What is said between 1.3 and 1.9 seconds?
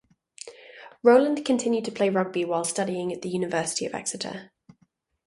continued